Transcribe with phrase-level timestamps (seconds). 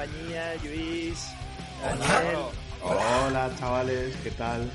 [0.00, 1.26] compañía, Luis.
[1.82, 2.38] Daniel.
[2.82, 4.70] Hola chavales, ¿qué tal?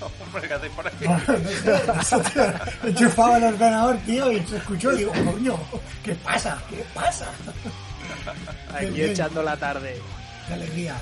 [0.00, 1.04] Hombre, ¿qué hacéis por aquí?
[2.84, 5.58] Enchufaba el ordenador, tío, y se escuchó y digo, coño,
[6.02, 6.58] ¿qué pasa?
[6.70, 7.26] ¿Qué pasa?
[8.74, 10.00] Aquí echando la tarde.
[10.48, 10.96] Qué alegría.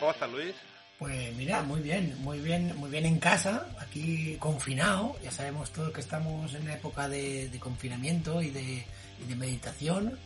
[0.00, 0.54] ¿Cómo estás, Luis?
[0.98, 5.92] Pues mira, muy bien, muy bien, muy bien en casa, aquí confinado, ya sabemos todos
[5.92, 8.84] que estamos en una época de, de confinamiento y de,
[9.20, 10.18] y de, meditación,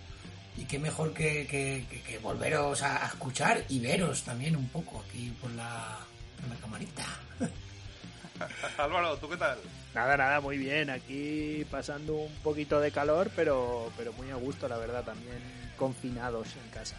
[0.56, 5.36] y qué mejor que, que, que volveros a, escuchar y veros también un poco aquí
[5.42, 5.98] por la,
[6.40, 7.04] por la camarita.
[8.78, 9.58] Álvaro, ¿tú qué tal?
[9.94, 14.66] Nada, nada, muy bien, aquí pasando un poquito de calor, pero, pero muy a gusto,
[14.68, 15.36] la verdad, también
[15.76, 16.96] confinados en casa.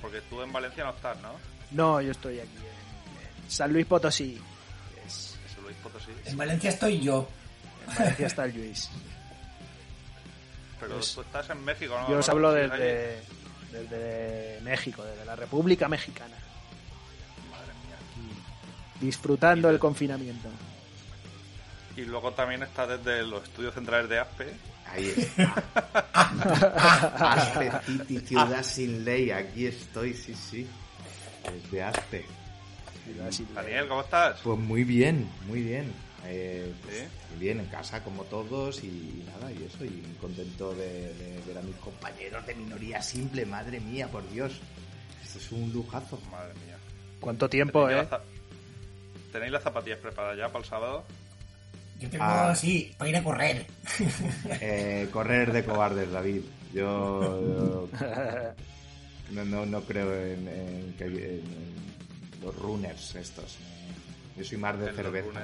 [0.00, 1.34] Porque tú en Valencia no estás, ¿no?
[1.70, 2.71] No, yo estoy aquí
[3.52, 4.40] San Luis Potosí.
[5.06, 5.36] Es...
[5.54, 6.10] San Luis Potosí.
[6.24, 7.28] En Valencia estoy yo.
[7.86, 8.88] En Valencia está el Luis.
[10.80, 12.10] Pero pues, tú estás en México, ¿no?
[12.10, 13.20] Yo os hablo desde,
[13.70, 16.34] desde México, desde la República Mexicana.
[17.50, 17.96] Madre mía.
[19.00, 20.48] Disfrutando el confinamiento.
[21.94, 24.52] Y luego también está desde los estudios centrales de ASPE.
[24.86, 25.62] Ahí está.
[27.34, 29.30] Aspe, Titi, ciudad sin ley.
[29.30, 30.66] Aquí estoy, sí, sí.
[31.44, 32.41] Desde Aspe.
[33.54, 34.40] Daniel, ¿cómo estás?
[34.42, 35.92] Pues muy bien, muy bien.
[36.24, 37.04] Eh, pues, ¿Sí?
[37.38, 41.58] Bien, en casa como todos y nada, y eso, y muy contento de, de, ver
[41.58, 44.60] a mis compañeros de minoría simple, madre mía, por Dios.
[45.24, 46.20] Esto es un lujazo.
[46.30, 46.76] Madre mía.
[47.20, 48.08] ¿Cuánto tiempo, ¿Tenéis eh?
[48.10, 48.20] la
[49.32, 51.04] ¿Tenéis las zapatillas preparadas ya para el sábado?
[51.98, 52.50] Yo tengo Ah.
[52.50, 53.66] así, para ir a correr.
[54.60, 56.42] Eh, correr de cobardes, David.
[56.72, 57.88] Yo
[59.30, 61.91] no, no, no creo en, en que- en- en
[62.42, 63.56] los runners estos.
[64.36, 65.40] Yo soy más de En los cerveza.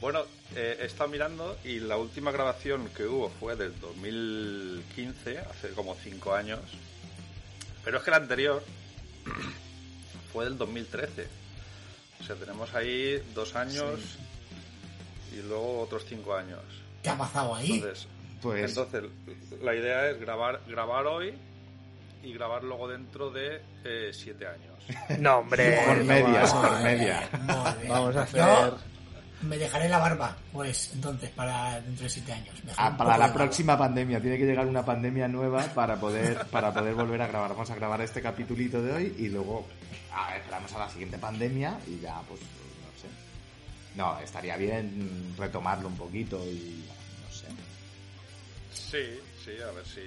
[0.00, 0.22] Bueno,
[0.54, 5.96] eh, he estado mirando y la última grabación que hubo fue del 2015, hace como
[5.96, 6.60] 5 años.
[7.84, 8.62] Pero es que la anterior
[10.32, 11.26] fue del 2013.
[12.20, 13.98] O sea, tenemos ahí dos años
[15.32, 16.62] y luego otros 5 años.
[17.02, 17.72] ¿Qué ha pasado ahí?
[17.72, 18.06] Entonces,
[18.40, 19.10] Pues entonces,
[19.60, 21.34] la idea es grabar, grabar hoy
[22.22, 23.62] y grabar luego dentro de
[24.12, 24.78] 7 años.
[25.18, 25.80] No, hombre.
[25.86, 27.28] por media, por media.
[27.88, 28.40] Vamos a hacer.
[28.40, 28.78] Yo
[29.42, 32.54] me dejaré la barba, pues, entonces, para dentro de siete años.
[32.76, 33.34] Ah, para la barba.
[33.34, 37.50] próxima pandemia, tiene que llegar una pandemia nueva para poder, para poder volver a grabar.
[37.50, 39.66] Vamos a grabar este capitulito de hoy y luego
[40.12, 43.08] a ver, esperamos a la siguiente pandemia y ya, pues, no sé.
[43.94, 46.84] No, estaría bien retomarlo un poquito y
[47.24, 47.46] no sé.
[48.72, 50.02] Sí, sí, a ver si,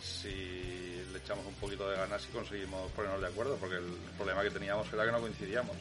[0.00, 3.86] si le echamos un poquito de ganas y conseguimos ponernos de acuerdo, porque el
[4.18, 5.76] problema que teníamos era que no coincidíamos,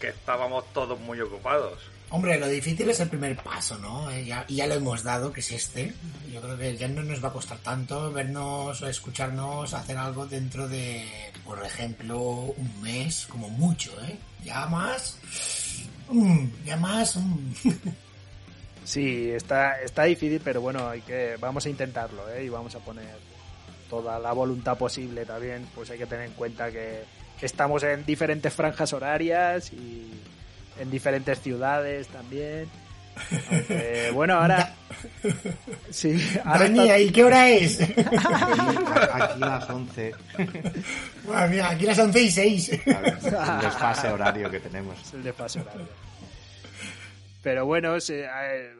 [0.00, 1.78] que estábamos todos muy ocupados.
[2.10, 4.10] Hombre, lo difícil es el primer paso, ¿no?
[4.10, 5.92] Eh, ya, y ya lo hemos dado, que es este.
[6.32, 10.26] Yo creo que ya no nos va a costar tanto vernos o escucharnos hacer algo
[10.26, 11.04] dentro de,
[11.44, 12.18] por ejemplo,
[12.56, 14.16] un mes, como mucho, ¿eh?
[14.44, 15.18] Ya más...
[16.08, 17.16] mm, ya más...
[17.16, 17.52] mm.
[18.84, 22.44] Sí, está, está difícil, pero bueno, hay que, vamos a intentarlo, ¿eh?
[22.44, 23.16] Y vamos a poner
[24.02, 25.66] toda la voluntad posible también.
[25.74, 27.04] Pues hay que tener en cuenta que
[27.40, 30.10] estamos en diferentes franjas horarias y
[30.80, 32.68] en diferentes ciudades también.
[33.50, 34.74] Aunque, bueno, ahora.
[35.90, 37.80] Sí, ahora Dani, ¿y qué hora es?
[37.80, 40.12] Aquí, las 11,
[41.24, 42.70] Bueno, mira, aquí las 11 y 6.
[42.72, 45.00] a ver, el desfase horario que tenemos.
[45.00, 45.86] es el desfase horario.
[47.42, 47.90] Pero bueno,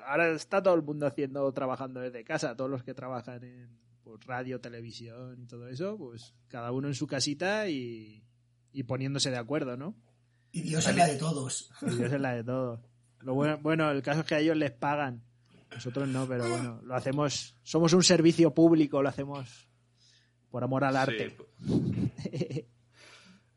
[0.06, 3.68] ahora está todo el mundo haciendo, trabajando desde casa, todos los que trabajan en
[4.04, 8.22] pues, radio, televisión y todo eso, pues cada uno en su casita y,
[8.72, 9.96] y poniéndose de acuerdo, ¿no?
[10.52, 11.70] Y Dios es la de todos.
[11.82, 12.80] Y Dios es la de todo.
[13.20, 15.24] Lo bueno, bueno, el caso es que a ellos les pagan.
[15.72, 19.68] Nosotros no, pero bueno, lo hacemos, somos un servicio público, lo hacemos
[20.50, 21.36] por amor al arte.
[21.66, 22.66] Sí,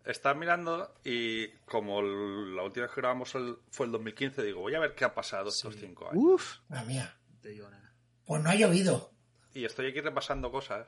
[0.05, 4.73] Estaba mirando y como la última vez que grabamos el- fue el 2015, digo, voy
[4.73, 6.23] a ver qué ha pasado estos cinco años.
[6.23, 7.17] Uf, Madre mía.
[7.41, 7.93] te digo nada.
[8.25, 9.13] Pues no ha llovido.
[9.53, 10.87] Y estoy aquí repasando cosas.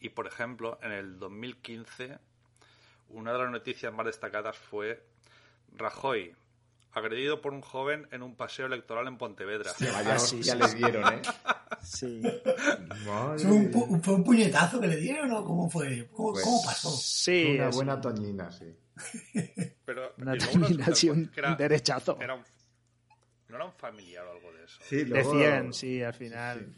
[0.00, 2.18] Y por ejemplo, en el 2015,
[3.10, 5.02] una de las noticias más destacadas fue
[5.76, 6.34] Rajoy,
[6.92, 9.72] agredido por un joven en un paseo electoral en Pontevedra.
[9.78, 10.76] Vaya Ah, sí, hostia sí, le sí.
[10.78, 11.22] dieron, ¿eh?
[11.82, 12.22] Sí.
[13.06, 13.70] Madre ¿Fue un, mía.
[13.72, 16.08] pu- fue un puñetazo que le dieron o cómo fue?
[16.12, 16.90] ¿Cómo, Pues- cómo pasó?
[16.90, 18.74] Sí, Una buena toñina, sí.
[19.84, 20.44] Pero, Una que
[21.36, 22.18] era- un derechazo.
[22.20, 22.44] era un-
[23.48, 24.78] no era un familiar o algo de eso.
[24.88, 26.74] Sí, luego- Decían, sí, al final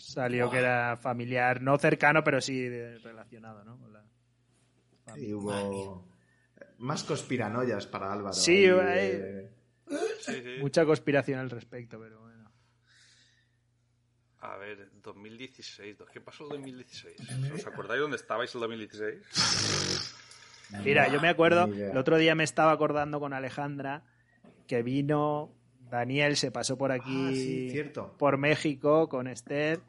[0.00, 3.78] salió que era familiar, no cercano, pero sí relacionado, ¿no?
[3.78, 4.06] Con la Sí,
[5.04, 5.36] familia.
[5.36, 6.08] hubo,
[6.78, 8.32] más conspiranoias para Álvaro.
[8.32, 9.50] Sí, ahí, eh.
[10.20, 10.56] Sí, sí.
[10.60, 12.50] Mucha conspiración al respecto, pero bueno.
[14.40, 15.96] A ver, 2016.
[16.12, 17.16] ¿Qué pasó en 2016?
[17.54, 20.14] ¿Os acordáis dónde estabais en 2016?
[20.84, 24.04] Mira, yo me acuerdo, el otro día me estaba acordando con Alejandra
[24.68, 25.52] que vino
[25.90, 28.14] Daniel, se pasó por aquí, Ah, sí, cierto.
[28.16, 29.80] por México con Esther,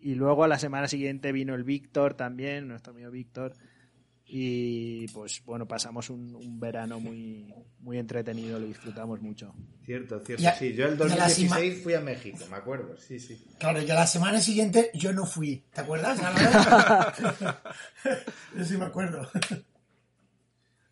[0.00, 3.54] y luego a la semana siguiente vino el Víctor también, nuestro amigo Víctor,
[4.30, 9.54] y pues bueno, pasamos un, un verano muy, muy entretenido, lo disfrutamos mucho.
[9.84, 10.44] Cierto, cierto.
[10.58, 12.94] Sí, yo el ya la 2016 fui a México, me acuerdo.
[12.98, 13.42] Sí, sí.
[13.58, 15.64] Claro, ya la semana siguiente yo no fui.
[15.72, 16.20] ¿Te acuerdas?
[18.56, 19.30] Yo sí me acuerdo.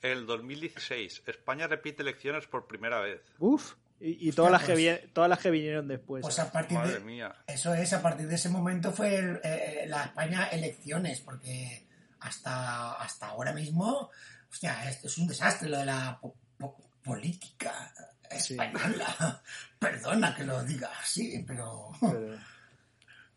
[0.01, 1.25] El 2016.
[1.27, 3.21] España repite elecciones por primera vez.
[3.39, 6.23] Uf, y, y todas, las que pues- vi- todas las que vinieron después.
[6.23, 6.43] Pues ¿eh?
[6.43, 7.01] a partir Madre de...
[7.01, 7.35] mía.
[7.47, 11.87] Eso es, a partir de ese momento fue el- eh, la España elecciones, porque
[12.21, 14.11] hasta, hasta ahora mismo,
[14.51, 17.93] hostia, esto es un desastre lo de la po- po- política
[18.39, 18.55] Sí.
[18.55, 19.43] española.
[19.79, 21.91] Perdona que lo diga así, pero...
[22.01, 22.39] Pero-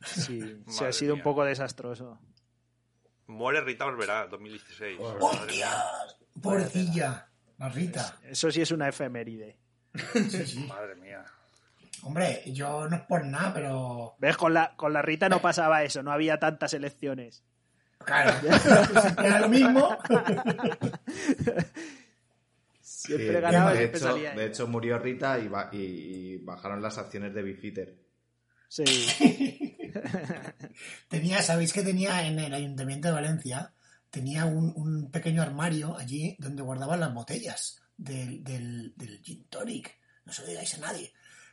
[0.04, 1.24] sí, se ha sido un mía.
[1.24, 2.20] poco desastroso.
[3.28, 5.00] Muere Rita Barberá, 2016.
[5.00, 5.30] Madre mía.
[5.30, 5.72] ¡Hostia!
[6.42, 7.28] Pobrecilla,
[7.60, 8.18] la Rita.
[8.24, 9.58] Eso sí es una efeméride.
[10.14, 10.60] Sí, sí.
[10.68, 11.26] Madre mía.
[12.04, 14.16] Hombre, yo no es por nada, pero...
[14.20, 14.38] ¿Ves?
[14.38, 17.44] Con la, con la Rita no pasaba eso, no había tantas elecciones.
[18.06, 18.32] Claro,
[19.02, 19.98] siempre era lo mismo.
[22.82, 24.32] Siempre Sí, ganaba, de, siempre hecho, salía.
[24.34, 27.96] de hecho, murió Rita y, ba- y- y bajaron las acciones de Bifitter.
[28.68, 28.84] Sí,
[31.10, 33.74] Tenía, ¿sabéis que tenía en el Ayuntamiento de Valencia?
[34.12, 39.98] Tenía un, un pequeño armario allí donde guardaban las botellas del, del, del gin tonic.
[40.26, 41.12] No se lo digáis a nadie.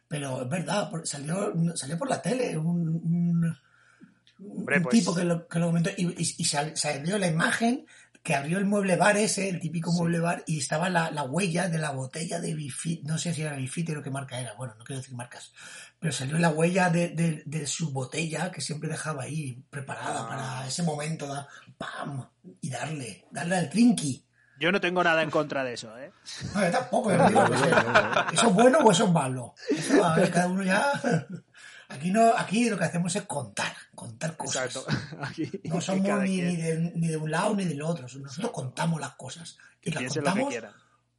[0.09, 3.57] Pero es verdad, salió, salió por la tele un, un,
[4.39, 7.27] un Hombre, pues- tipo que lo, que lo comentó y, y- y sal- salió la
[7.27, 7.87] imagen
[8.23, 11.69] que abrió el mueble bar ese, el típico mueble bar, y estaba la, la huella
[11.69, 14.75] de la botella de Bifit, no sé si era Bifit o qué marca era, bueno,
[14.77, 15.53] no quiero decir marcas,
[16.01, 20.67] pero salió la huella de, de- de su botella que siempre dejaba ahí, preparada para
[20.67, 21.47] ese momento, da,
[21.79, 22.29] ¡pam!
[22.61, 24.25] Y darle, darle al trinky.
[24.59, 26.11] Yo no tengo nada en contra de eso, ¿eh?
[26.55, 27.45] No, yo tampoco, yo digo
[28.33, 29.55] ¿Eso es bueno o eso es malo?
[29.71, 30.93] Eso, a ver, cada uno ya...
[31.89, 34.75] Aquí, no, aquí lo que hacemos es contar, contar cosas.
[34.75, 34.91] Exacto.
[35.23, 38.09] Aquí, No somos ni, de, ni de un lado ni del otro.
[38.19, 39.57] Nosotros contamos las cosas.
[39.83, 40.75] Y las piense lo que contamos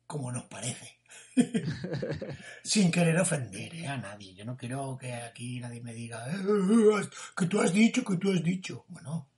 [0.05, 0.99] como nos parece.
[2.63, 3.87] Sin querer ofender ¿eh?
[3.87, 4.33] a nadie.
[4.33, 8.17] Yo no quiero que aquí nadie me diga "Eh, eh, que tú has dicho, que
[8.17, 8.83] tú has dicho.
[8.89, 9.29] Bueno,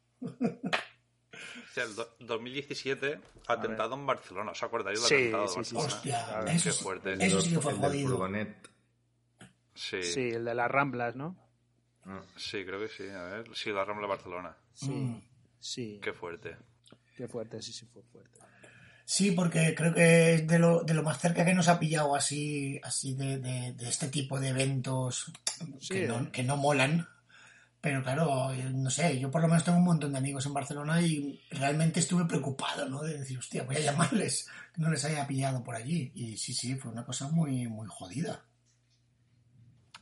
[1.77, 4.51] el do- 2017, atentado en Barcelona.
[4.51, 5.85] ¿Os acordáis del Sí, atentado de sí, sí, Barcelona?
[5.95, 7.13] hostia, Claro, eso, qué es- fuerte.
[7.25, 8.09] eso sí que fue jodido.
[8.09, 8.13] Sí,
[9.75, 11.37] Sí, sí, el de las Ramblas, ¿no?
[12.65, 13.07] creo que sí.
[13.07, 14.57] A ver, sí, la Rambla de Barcelona.
[14.73, 15.21] Sí, Mm.
[15.59, 15.99] sí.
[16.01, 16.57] Qué fuerte.
[17.15, 18.39] Qué fuerte, sí, sí, fue fuerte.
[19.05, 22.15] Sí, porque creo que es de lo, de lo más cerca que nos ha pillado
[22.15, 25.31] así, así de, de- de este tipo de eventos
[25.79, 26.07] Sí, que, ¿eh?
[26.07, 27.07] no, que no molan.
[27.81, 30.53] Pero claro, yo no sé, yo por lo menos tengo un montón de amigos en
[30.53, 33.01] Barcelona y realmente estuve preocupado, ¿no?
[33.01, 36.11] De decir, hostia, voy a llamarles, que no les haya pillado por allí.
[36.13, 38.43] Y sí, sí, fue una cosa muy, muy jodida.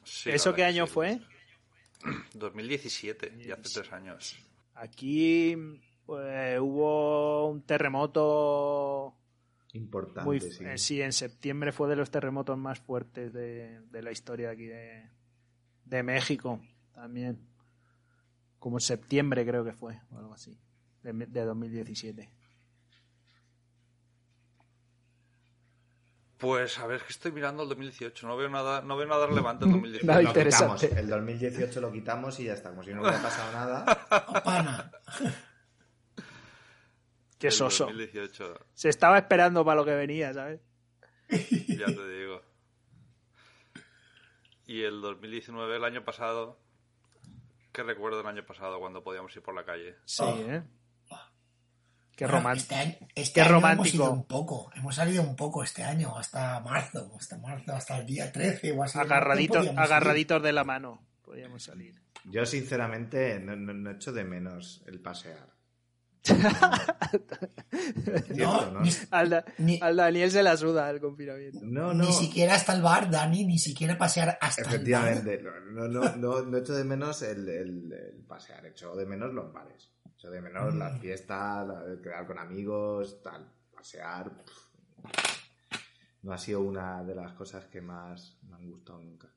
[0.04, 0.94] Sí, ¿Eso qué año sí.
[0.94, 1.22] fue?
[2.34, 4.36] 2017, ya hace tres años.
[4.74, 5.56] Aquí
[6.06, 9.16] pues, hubo un terremoto
[9.74, 10.64] Importante, muy sí.
[10.64, 14.66] eh, sí, en septiembre fue de los terremotos más fuertes de, de la historia aquí
[14.66, 15.10] de,
[15.86, 16.60] de México
[16.94, 17.47] también.
[18.60, 20.60] Como en septiembre creo que fue, o algo así,
[21.04, 22.30] de, de 2017.
[26.38, 28.28] Pues a ver, es que estoy mirando el 2018.
[28.28, 30.06] No veo nada, no veo nada relevante en 2018.
[30.06, 30.88] Nada Lo interesante.
[30.88, 31.04] quitamos.
[31.04, 33.86] El 2018 lo quitamos y ya está, como si no hubiera pasado nada.
[36.20, 36.24] Oh.
[37.40, 37.86] Qué El soso.
[37.86, 40.60] 2018, Se estaba esperando para lo que venía, ¿sabes?
[41.30, 42.42] ya te digo.
[44.66, 46.60] Y el 2019, el año pasado.
[47.78, 49.98] ¿Qué recuerdo del año pasado cuando podíamos ir por la calle?
[50.04, 50.36] Sí, Oh.
[50.36, 50.64] ¿eh?
[52.16, 52.74] Qué Bueno, romántico.
[52.74, 53.84] Este año, este Qué año romántico.
[53.86, 58.00] hemos ido un poco, hemos salido un poco este año, hasta marzo, hasta marzo, hasta
[58.00, 58.98] el día 13 o así.
[58.98, 61.06] Agarraditos, agarraditos de la mano.
[61.22, 62.02] Podíamos salir.
[62.26, 65.48] Yo, sinceramente, no, no, no echo de menos el pasear.
[67.72, 68.82] No, Cierto, ¿no?
[68.82, 71.60] ni, Al, Da- Ni- al Daniel se la suda el confinamiento.
[71.64, 72.06] No, no.
[72.06, 74.76] ni siquiera hasta el bar, Dani, ni siquiera pasear hasta el bar.
[74.76, 79.06] Efectivamente, no, no, no, no, no echo de menos el, el- el pasear, echo de
[79.06, 79.92] menos los bares.
[80.16, 80.78] Echo de menos Mm.
[80.80, 83.48] las fiestas, la- el quedar con amigos, tal.
[83.74, 84.32] Pasear.
[84.44, 84.68] pff,
[86.24, 89.28] No ha sido una de las cosas que más me han gustado nunca.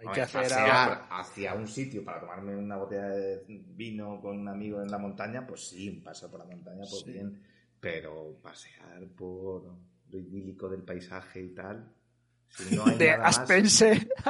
[0.00, 4.38] Hay Hombre, que hacer pasear hacia un sitio para tomarme una botella de vino con
[4.38, 7.12] un amigo en la montaña, pues sí, un paseo por la montaña, pues Sí.
[7.12, 7.42] bien.
[7.78, 9.64] pero pasear por
[10.10, 11.92] lo idílico del paisaje y tal.
[12.48, 14.08] Si no hay De nada más- Aspense.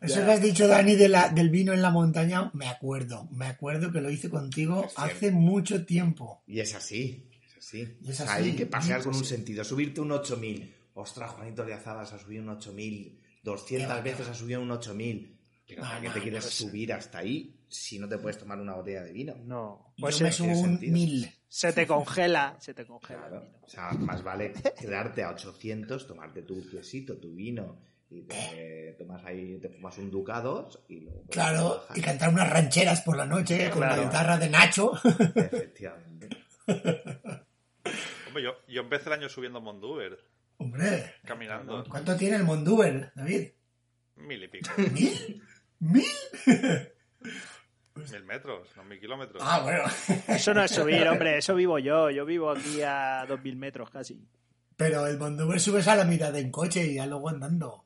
[0.00, 3.26] Eso que has dicho, Dani, de la, del vino en la montaña, me acuerdo.
[3.30, 6.42] Me acuerdo que lo hice contigo hace mucho tiempo.
[6.46, 7.96] Y es así, es así.
[8.02, 9.64] Y es O sea, así, hay que pasear con un sentido.
[9.64, 10.74] Subirte un 8000.
[10.94, 13.20] Ostras, Juanito de Azadas ha subido un 8000.
[13.42, 15.38] 200 Qué va, veces ha subido un 8000.
[15.66, 16.64] Pero No, ¿para qué no, te quieres no sé.
[16.64, 19.34] subir hasta ahí si no te puedes tomar una botella de vino?
[19.44, 19.92] No.
[19.96, 20.92] Yo Pues me se, subo un sentido.
[20.92, 21.30] mil.
[21.48, 22.56] se te congela.
[22.60, 23.20] Se te congela.
[23.24, 23.44] el Claro.
[23.46, 23.58] vino.
[23.62, 29.24] O sea, más vale quedarte a 800, tomarte tu quesito, tu vino y te tomas
[29.24, 31.24] ahí, te fumas un ducados y luego...
[31.30, 33.96] Claro, y cantar unas rancheras por la noche con Claro.
[33.96, 34.92] la guitarra de Nacho.
[35.34, 36.28] Efectivamente.
[38.28, 40.18] Hombre, yo, yo empecé el año subiendo Monduber,
[40.58, 41.84] Hombre, caminando.
[41.88, 43.48] ¿cuánto tiene el Monduber, David?
[44.16, 44.70] Mil y pico.
[44.92, 45.42] ¿Mil?
[45.80, 46.04] ¿Mil?
[47.94, 49.42] Mil metros, no mil kilómetros.
[49.44, 49.84] Ah, bueno.
[50.28, 51.38] Eso no es subir, hombre.
[51.38, 52.10] Eso vivo yo.
[52.10, 54.26] Yo vivo aquí a 2.000 metros casi.
[54.76, 57.84] Pero el Monduber subes a la mirada en coche y ya luego andando.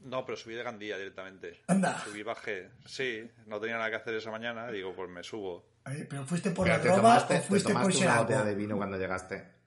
[0.00, 1.62] No, pero subí de Gandía directamente.
[1.66, 1.98] Anda.
[2.04, 2.70] Subí, bajé.
[2.86, 4.70] Sí, no tenía nada que hacer esa mañana.
[4.70, 5.68] Digo, pues me subo.
[5.84, 8.20] Ay, ¿Pero fuiste por Pero la te roba tomaste, o te fuiste por tomaste una
[8.20, 9.57] botella de vino cuando llegaste.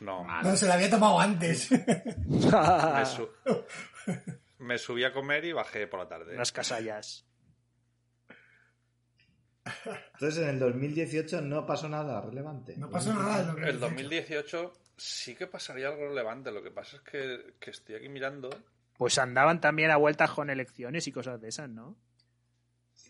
[0.00, 0.24] No.
[0.42, 1.70] No, se la había tomado antes.
[1.70, 3.28] me, su-
[4.58, 6.34] me subí a comer y bajé por la tarde.
[6.34, 7.26] Unas casallas.
[10.14, 12.76] Entonces, en el 2018 no pasó nada relevante.
[12.76, 13.42] No pasó nada.
[13.52, 16.50] lo que El has 2018 sí que pasaría algo relevante.
[16.50, 18.48] Lo que pasa es que, que estoy aquí mirando
[18.96, 21.96] Pues andaban también a vueltas con elecciones y cosas de esas, ¿no?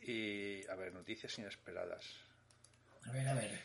[0.02, 2.04] y, a ver, noticias inesperadas.
[3.06, 3.60] A ver, a ver.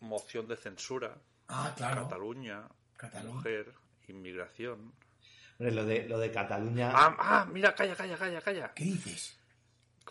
[0.00, 1.16] Moción de censura,
[1.48, 2.04] Ah, claro.
[2.04, 2.62] Cataluña,
[2.96, 3.34] Cataluña.
[3.34, 3.72] mujer,
[4.08, 4.92] inmigración.
[5.58, 6.90] Hombre, lo de, lo de Cataluña.
[6.94, 8.72] Ah, ah, mira, calla, calla, calla, calla.
[8.74, 9.34] ¿Qué dices?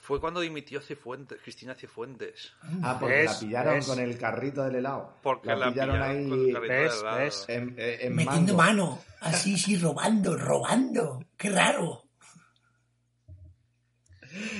[0.01, 2.53] Fue cuando dimitió Cifuentes, Cristina Cifuentes.
[2.81, 3.33] Ah, porque ¿Ves?
[3.33, 3.87] la pillaron ¿Ves?
[3.87, 5.13] con el carrito del helado.
[5.21, 6.93] Porque la, la pillaron, pillaron ahí con el carrito ¿Ves?
[6.93, 7.17] de helado.
[7.17, 7.45] ¿Ves?
[7.49, 8.81] en, eh, en Metiendo mango.
[8.83, 9.03] mano.
[9.21, 11.23] Así, sí, robando, robando.
[11.35, 12.03] Qué raro.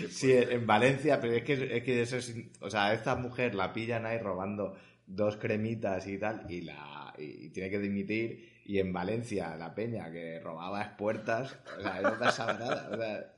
[0.10, 2.34] Sí, en Valencia, pero es que, es que eso es.
[2.62, 4.76] O sea, esta mujer la pillan ahí robando
[5.08, 8.62] dos cremitas y tal, y la y tiene que dimitir.
[8.66, 12.90] Y en Valencia, la peña que robaba espuertas, o sea, no pasaba nada.
[12.92, 13.34] O sea,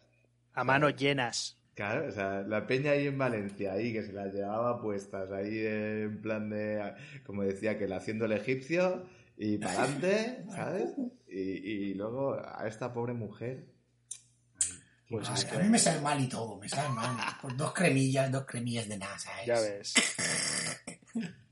[0.53, 1.55] A manos llenas.
[1.75, 5.65] Claro, o sea, la peña ahí en Valencia, ahí que se las llevaba puestas, ahí
[5.65, 6.93] en plan de,
[7.25, 9.05] como decía, que la haciendo el egipcio
[9.37, 10.89] y para adelante, ¿sabes?
[11.29, 13.63] Y, y luego a esta pobre mujer.
[15.09, 17.15] Pues Ay, es a mí me sale mal y todo, me sale mal.
[17.41, 19.45] Por dos cremillas, dos cremillas de nada, ¿sabes?
[19.45, 19.93] Ya ves.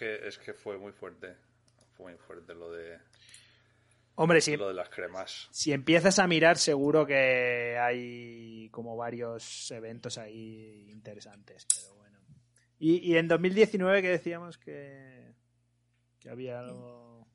[0.00, 1.36] Es que, es que fue muy fuerte.
[1.92, 2.98] Fue muy fuerte lo de,
[4.14, 5.48] Hombre, si, lo de las cremas.
[5.50, 12.18] si empiezas a mirar, seguro que hay como varios eventos ahí interesantes, pero bueno.
[12.78, 15.34] Y, y en 2019 que decíamos que,
[16.18, 17.26] que había algo...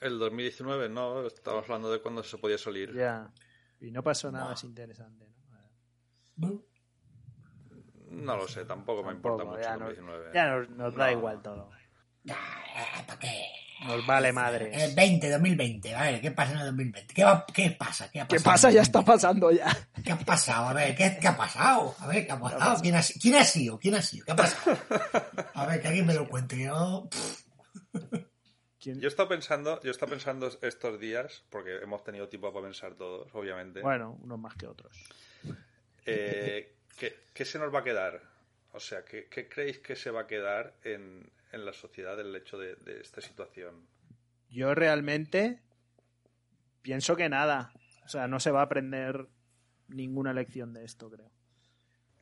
[0.00, 2.94] El 2019, no, estábamos hablando de cuando se podía salir.
[2.94, 3.30] Ya.
[3.80, 4.54] Y no pasó nada Buah.
[4.54, 5.26] así interesante,
[6.36, 6.64] ¿no?
[8.14, 10.30] No lo sé, tampoco, me Tampoco, importa mucho ya el nos- 2019.
[10.34, 11.12] Ya nos, nos da No.
[11.12, 11.70] igual todo.
[12.30, 13.42] Ah, ¿Para qué?
[13.86, 14.94] Nos vale El madres.
[14.94, 15.94] 20, 2020.
[15.94, 17.12] A ver, ¿qué pasa en el 2020?
[17.12, 18.10] ¿Qué, va- qué pasa?
[18.10, 18.70] ¿Qué, ha ¿Qué pasado pasa?
[18.70, 19.12] Ya el está 2020?
[19.12, 20.02] pasando ya.
[20.02, 20.68] ¿Qué ha pasado?
[20.68, 21.94] A ver, ¿qué, qué ha pasado?
[21.98, 22.80] A ver, ¿qué ha pasado?
[22.80, 23.78] ¿Quién ha, ¿Quién ha sido?
[23.78, 24.24] ¿Quién ha sido?
[24.24, 24.78] ¿Qué ha pasado?
[25.54, 26.58] A ver, que alguien me lo cuente.
[26.62, 27.08] Yo,
[28.80, 32.52] ¿Quién- Yo he estado pensando, yo he estado pensando estos días, porque hemos tenido tiempo
[32.52, 33.80] para pensar todos, obviamente.
[33.82, 34.94] Bueno, unos más que otros.
[36.06, 38.20] Eh, ¿qué, se nos va a quedar?
[38.72, 42.34] O sea, ¿qué, qué creéis que se va a quedar en, en la sociedad del
[42.34, 43.86] hecho de, de esta situación?
[44.50, 45.60] Yo realmente
[46.82, 47.72] pienso que nada.
[48.04, 49.26] O sea, no se va a aprender
[49.88, 51.30] ninguna lección de esto, creo.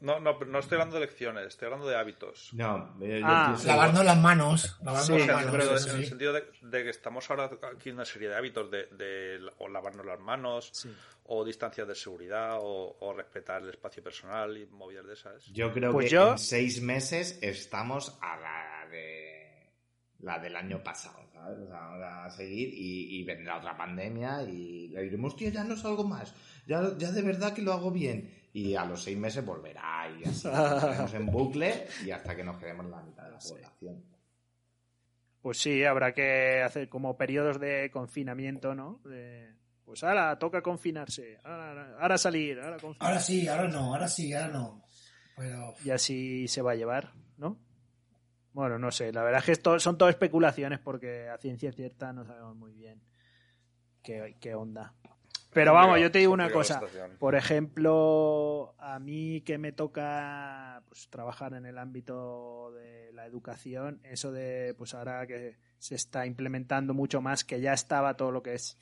[0.02, 2.50] No, no, no estoy hablando de lecciones, estoy hablando de hábitos.
[2.52, 4.76] No, yo, yo Ah, lavarnos las manos.
[4.80, 5.50] Lavarnos Sí, O las sea, manos.
[5.52, 8.34] pero eso en el sentido de, de que estamos ahora aquí en una serie de
[8.36, 10.92] hábitos de, de o lavarnos las manos, Sí.
[11.24, 15.46] o distancias de seguridad, o, o respetar el espacio personal y movidas de esas.
[15.52, 19.70] Yo creo Pues que yo- en seis meses estamos a la de
[20.18, 21.58] la del año pasado, ¿sabes?
[21.60, 25.64] O sea, vamos a seguir y, y vendrá otra pandemia y le diremos, tío, ya
[25.64, 26.32] no salgo más,
[26.66, 28.41] ya, ya de verdad que lo hago bien.
[28.52, 32.58] Y a los seis meses volverá y así, estaremos en bucle y hasta que nos
[32.58, 34.04] quedemos la mitad de la población.
[35.40, 39.00] Pues sí, habrá que hacer como periodos de confinamiento, ¿no?
[39.04, 39.52] De,
[39.84, 43.04] pues ahora toca confinarse, ahora, ahora salir, ahora confinarse.
[43.04, 44.84] Ahora sí, ahora no, ahora sí, ahora no.
[45.36, 47.58] Pero Y así se va a llevar, ¿no?
[48.52, 52.12] Bueno, no sé, la verdad es que esto son todo especulaciones porque a ciencia cierta
[52.12, 53.02] no sabemos muy bien
[54.02, 54.94] qué, qué onda.
[55.52, 56.80] Pero vamos, yo te digo una cosa.
[57.18, 64.00] Por ejemplo, a mí que me toca pues, trabajar en el ámbito de la educación,
[64.02, 68.42] eso de, pues ahora que se está implementando mucho más, que ya estaba todo lo
[68.42, 68.78] que es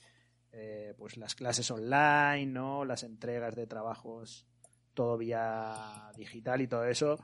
[0.52, 2.84] eh, pues las clases online, ¿no?
[2.84, 4.46] Las entregas de trabajos
[4.94, 7.18] todo vía digital y todo eso.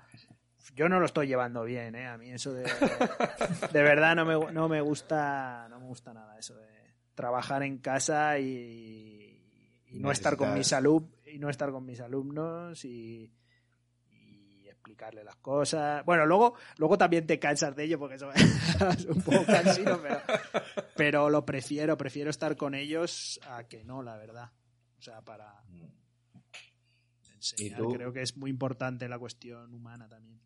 [0.75, 2.07] Yo no lo estoy llevando bien, ¿eh?
[2.07, 2.65] A mí eso de...
[3.73, 6.77] De verdad no me, no me gusta no me gusta nada eso de
[7.15, 9.26] trabajar en casa y,
[9.97, 13.33] y no estar con mis alumnos y no estar con mis alumnos y,
[14.11, 16.05] y explicarle las cosas.
[16.05, 18.31] Bueno, luego luego también te cansas de ello porque eso
[18.91, 20.21] es un poco cansino, pero,
[20.97, 24.51] pero lo prefiero, prefiero estar con ellos a que no, la verdad.
[24.99, 25.63] O sea, para
[27.35, 27.93] enseñar tú?
[27.93, 30.41] creo que es muy importante la cuestión humana también.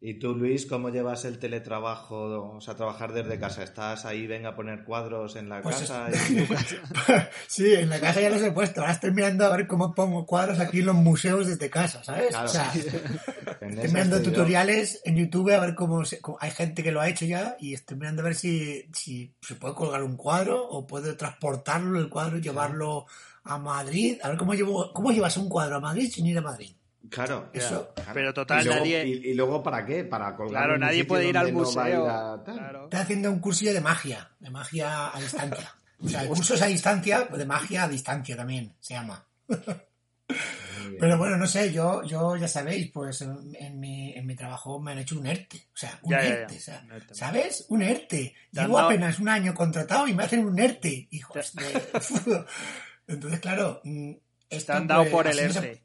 [0.00, 2.54] ¿Y tú, Luis, cómo llevas el teletrabajo?
[2.56, 3.64] O sea, trabajar desde casa.
[3.64, 6.08] ¿Estás ahí, venga a poner cuadros en la Pues casa?
[6.08, 6.46] es- y-
[7.48, 8.80] Sí, en la casa ya los he puesto.
[8.80, 12.28] Ahora estoy mirando a ver cómo pongo cuadros aquí en los museos desde casa, ¿sabes?
[12.28, 12.46] Claro.
[12.46, 12.72] O sea,
[13.60, 14.22] En estoy mirando yo.
[14.22, 17.74] tutoriales en YouTube a ver cómo, se- hay gente que lo ha hecho ya y
[17.74, 22.08] estoy mirando a ver si, si se puede colgar un cuadro o puede transportarlo el
[22.08, 23.06] cuadro y llevarlo
[23.42, 24.18] a Madrid.
[24.22, 26.70] A ver cómo llevo, cómo llevas un cuadro a Madrid sin ir a Madrid.
[27.10, 27.50] Claro.
[27.52, 27.92] Eso.
[27.94, 28.10] claro.
[28.14, 30.04] Pero total, ¿Y luego, nadie- Y, y luego para qué?
[30.04, 32.42] Para colgar Claro, nadie puede ir al no a museo.
[32.44, 32.84] Claro.
[32.84, 35.74] Estoy haciendo un cursillo de magia, de magia a distancia.
[36.00, 39.26] O sea, cursos a distancia, de magia a distancia también se llama.
[41.00, 44.80] Pero bueno, no sé, yo, yo ya sabéis, pues en, en mi, en mi trabajo
[44.80, 45.68] me han hecho un ERTE.
[45.72, 46.34] O sea, un Ya, ya, ya.
[46.36, 46.56] ERTE.
[46.56, 47.14] o sea, Un ERTE.
[47.14, 47.66] ¿Sabes?
[47.68, 48.34] Un ERTE.
[48.52, 51.08] Llevo dado- apenas un año contratado y me hacen un ERTE.
[51.10, 52.44] Hijos de...
[53.06, 54.12] Entonces, claro, mm,
[54.50, 55.82] esto, Te han dado pues, por el no ERTE.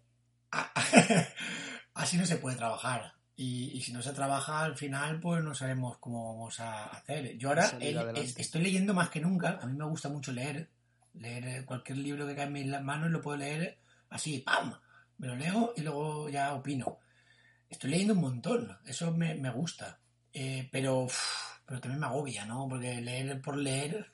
[1.93, 3.13] así no se puede trabajar.
[3.35, 7.35] Y, y si no se trabaja al final, pues no sabemos cómo vamos a hacer.
[7.37, 7.67] Yo ahora
[8.21, 9.59] es- estoy leyendo más que nunca.
[9.61, 10.69] A mí me gusta mucho leer.
[11.13, 14.73] Leer cualquier libro que cae en mis manos lo puedo leer así, ¡pam!
[15.17, 16.99] Me lo leo y luego ya opino.
[17.69, 18.77] Estoy leyendo un montón.
[18.85, 19.99] Eso me, me gusta.
[20.31, 21.07] Eh, pero,
[21.65, 22.67] pero también me agobia, ¿no?
[22.69, 24.07] Porque leer por leer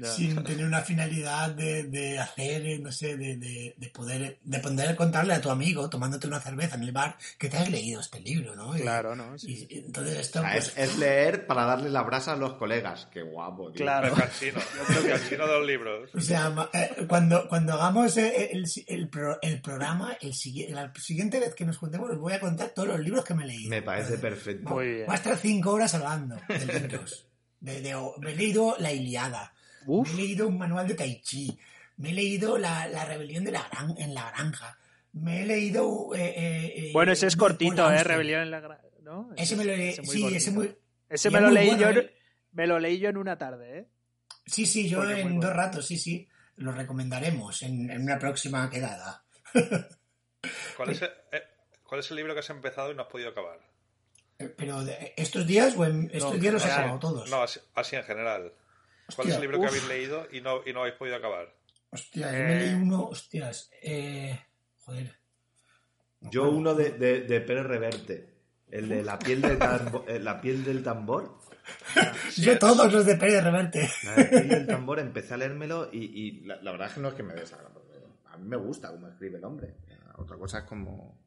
[0.00, 0.06] Ya.
[0.10, 4.58] sin tener una finalidad de, de hacer, eh, no sé, de, de, de poder de
[4.60, 8.00] poder contarle a tu amigo tomándote una cerveza en el bar que te has leído
[8.00, 8.76] este libro, ¿no?
[8.76, 9.38] Y- Claro, ¿no?
[9.38, 9.66] Sí.
[9.70, 12.36] Y, y entonces esto, O sea, pues, es, es leer para darle la brasa a
[12.36, 13.08] los colegas.
[13.12, 13.84] Qué guapo, tío.
[13.84, 14.08] Claro.
[14.08, 14.60] El cansino.
[15.00, 16.10] El cansino de los libros.
[16.14, 20.32] o sea, eh, cuando, cuando hagamos eh, el, el, pro- el programa, el,
[20.74, 23.44] la siguiente vez que nos juntemos, os voy a contar todos los libros que me
[23.44, 23.70] he leído.
[23.70, 24.70] Me parece perfecto.
[24.70, 25.06] Muy bien.
[25.06, 27.22] Voy a estar cinco horas hablando de libros.
[27.60, 29.52] De- de- me he leído La Iliada.
[29.86, 30.06] Uf.
[30.08, 31.58] Me he leído un manual de Tai Chi.
[31.96, 34.78] Me he leído La, la rebelión de la gran, en la granja.
[35.14, 36.10] Me he leído...
[36.14, 37.94] eh, eh, eh, Bueno, ese es cortito, ¿eh?
[37.94, 38.06] Auster.
[38.08, 39.30] Rebelión en la Gra- ¿no?
[39.36, 39.96] Ese me lo leí.
[39.96, 40.36] muy Sí, cortito.
[40.36, 40.76] ese muy...
[41.08, 42.14] Ese me lo leí bueno, yo, ¿eh?
[42.52, 43.88] me lo leí yo en una tarde, ¿eh?
[44.44, 45.40] Sí, sí, yo Porque en bueno.
[45.46, 46.28] dos ratos, sí, sí.
[46.56, 49.24] Lo recomendaremos en, en una próxima quedada.
[50.76, 51.42] ¿Cuál es, el, eh,
[51.82, 53.58] ¿Cuál es el libro que has empezado y no has podido acabar?
[54.38, 54.82] Eh, Pero
[55.16, 56.84] estos días o en estos No, días los he general.
[56.90, 57.30] acabado todos.
[57.30, 58.52] No, así, así en general.
[59.14, 61.54] ¿Cuál es el libro que habéis leído y no, y no habéis podido acabar?
[61.90, 62.60] Hostia, yo me Eh.
[62.66, 63.70] leí uno, hostias.
[63.82, 64.38] Eh,
[64.84, 65.16] joder.
[66.20, 68.34] Yo uno de, de, de Pérez Reverte.
[68.68, 71.38] El de la piel, de tambo- eh, la piel del tambor.
[72.36, 73.88] yo todos los de Pérez Reverte.
[74.04, 77.08] La piel del tambor empecé a leérmelo y, y la, la verdad es que no
[77.08, 77.72] es que me desagrade.
[77.72, 77.92] porque
[78.26, 79.76] A mí me gusta cómo escribe el hombre.
[80.16, 81.25] Otra cosa es como...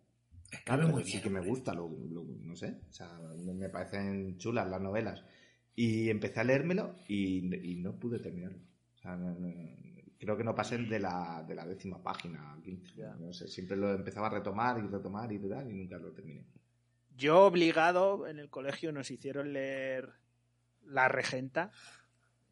[0.51, 1.23] Escribe muy sí bien.
[1.23, 2.79] que me gusta, lo, lo- no sé.
[2.89, 5.23] O sea, me parecen chulas las novelas.
[5.75, 8.59] Y empecé a leérmelo y, y no pude terminarlo.
[8.95, 9.53] O sea, no- no-
[10.19, 12.93] creo que no pasé de la, de la décima página, 15.
[12.95, 13.15] Ya.
[13.15, 16.45] No sé, siempre lo empezaba a retomar y retomar y tal y nunca lo terminé.
[17.15, 20.09] Yo obligado en el colegio nos hicieron leer
[20.83, 21.71] La Regenta.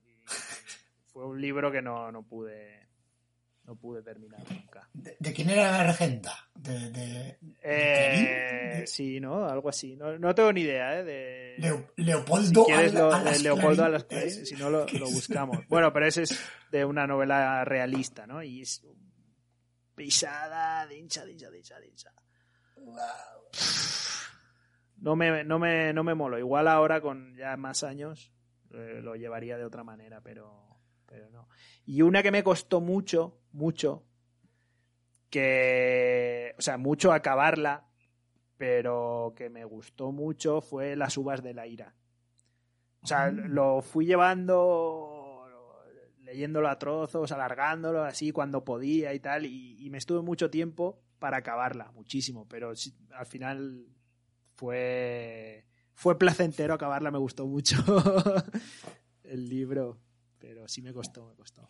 [0.05, 0.21] Y
[1.07, 2.86] fue un libro que no, no pude
[3.67, 4.89] no pude terminar nunca.
[4.93, 6.33] ¿De, de quién era la regenta?
[6.55, 8.87] ¿De, de, Eh, Clarín?
[8.87, 9.45] sí, ¿no?
[9.45, 9.95] Algo así.
[9.97, 11.03] No, no tengo ni idea, ¿eh?
[11.03, 11.55] De...
[11.59, 15.67] Leo- Si Leopoldo quieres lo- Alas de Leopoldo Clarín, Es- si no lo, buscamos.
[15.67, 16.39] Bueno, pero ese es
[16.71, 18.41] de una novela realista, ¿no?
[18.41, 18.81] Y es
[19.95, 22.11] pisada, dincha, dincha, dincha, dincha.
[24.97, 26.39] No me, no me, no me molo.
[26.39, 28.31] Igual ahora con ya más años
[28.71, 30.66] eh, lo llevaría de otra manera, pero,
[31.07, 31.47] pero no.
[31.85, 34.03] Y una que me costó mucho, mucho,
[35.29, 37.87] que, o sea, mucho acabarla,
[38.57, 41.95] pero que me gustó mucho fue Las uvas de la ira.
[43.01, 43.51] O sea, Mm.
[43.53, 45.45] lo fui llevando,
[46.23, 51.01] leyéndolo a trozos, alargándolo así cuando podía y tal, y, y me estuve mucho tiempo
[51.19, 52.73] para acabarla, muchísimo, pero
[53.11, 53.87] al final
[54.55, 57.77] fue, fue placentero acabarla, me gustó mucho
[59.23, 59.99] el libro,
[60.47, 61.67] pero sí me costó, me costó.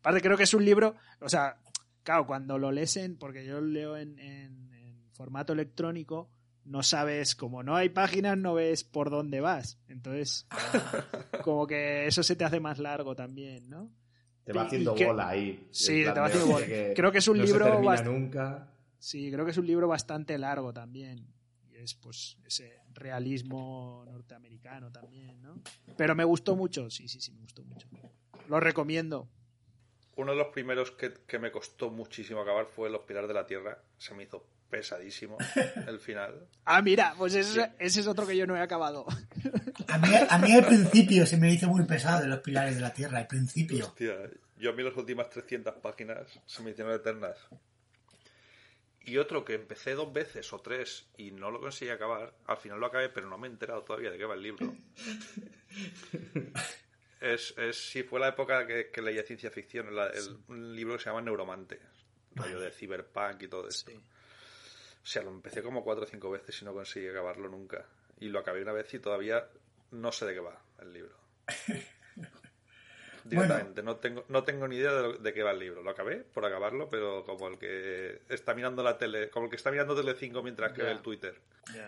[0.00, 1.56] Aparte, creo que es un libro, o sea,
[2.02, 6.28] claro, cuando lo lees en, porque yo lo leo en, en- en formato electrónico,
[6.64, 9.78] no sabes, como no hay páginas, no ves por dónde vas.
[9.86, 10.48] Entonces,
[11.44, 13.90] como que eso se te hace más largo también, ¿no?
[14.42, 15.68] Te va haciendo que- bola ahí.
[15.70, 16.66] Sí, te va haciendo bola.
[16.96, 18.70] Creo que es un no libro se termina nunca.
[18.98, 21.32] Sí, creo que es un libro bastante largo también.
[21.74, 25.60] Y es pues ese realismo norteamericano también, ¿no?
[25.96, 27.88] Pero me gustó mucho, sí, sí, sí, me gustó mucho.
[28.48, 29.28] Lo recomiendo.
[30.16, 33.46] Uno de los primeros que, que me costó muchísimo acabar fue Los Pilares de la
[33.46, 33.82] Tierra.
[33.98, 35.36] Se me hizo pesadísimo
[35.88, 36.46] el final.
[36.64, 37.70] Ah, mira, pues ese, Sí.
[37.80, 39.06] ese es otro que yo no he acabado.
[39.88, 42.80] A mí, a mí al principio se me hizo muy pesado de los pilares de
[42.80, 43.86] la tierra, al principio.
[43.86, 44.14] Hostia,
[44.56, 47.36] yo a mí las últimas 300 páginas se me hicieron eternas.
[49.06, 52.80] Y otro que empecé dos veces o tres y no lo conseguí acabar, al final
[52.80, 54.74] lo acabé, pero no me he enterado todavía de qué va el libro.
[57.20, 60.96] es, es sí, fue la época que, que leía ciencia ficción, la- el- un libro
[60.96, 61.80] que se llama Neuromante,
[62.34, 63.92] rollo de cyberpunk y todo esto.
[63.92, 67.86] O sea, lo empecé como cuatro o cinco veces y no conseguí acabarlo nunca.
[68.20, 69.46] Y lo acabé una vez y todavía
[69.90, 71.14] no sé de qué va el libro.
[73.24, 75.82] Directamente, no, tengo, no tengo ni idea de, lo- de qué va el libro.
[75.82, 79.56] Lo acabé por acabarlo, pero como el que está mirando la tele, como el que
[79.56, 81.40] está mirando Telecinco mientras que ve el Twitter.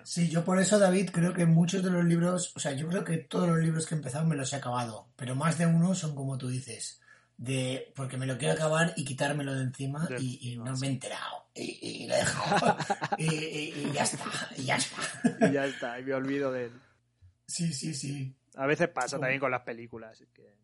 [0.04, 3.04] Sí, yo por eso, David, creo que muchos de los libros, o sea, yo creo
[3.04, 5.94] que todos los libros que he empezado me los he acabado, pero más de uno
[5.94, 7.00] son como tú dices,
[7.36, 11.44] de porque me lo quiero acabar y quitármelo de encima y, no me he enterado
[11.54, 12.76] y, y lo he dejado
[13.18, 14.24] y, y- y ya está,
[14.56, 14.96] y ya está.
[15.46, 16.72] Y ya está, y me olvido de él.
[17.46, 18.34] Sí, sí, sí.
[18.56, 20.18] A veces pasa también con las películas.
[20.18, 20.56] es que-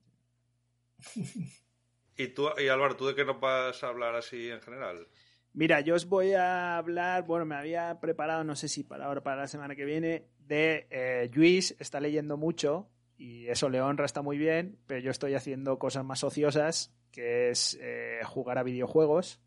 [2.16, 5.08] ¿Y tú, y Álvaro, tú de qué nos vas a hablar así en general?
[5.54, 9.22] Mira, yo os voy a hablar, bueno, me había preparado, no sé si para ahora,
[9.22, 12.88] para la semana que viene, de eh, Luis, está leyendo mucho
[13.18, 17.50] y eso le honra, está muy bien, pero yo estoy haciendo cosas más ociosas, que
[17.50, 19.40] es eh, jugar a videojuegos,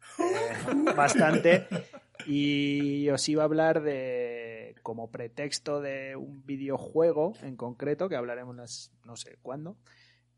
[0.18, 1.66] eh, bastante,
[2.24, 8.54] y os iba a hablar de, como pretexto de un videojuego en concreto, que hablaremos
[8.54, 9.76] las, no sé cuándo,